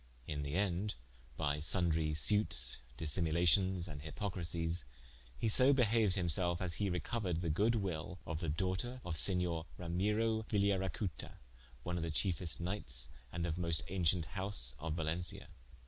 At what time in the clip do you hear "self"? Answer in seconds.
6.27-6.59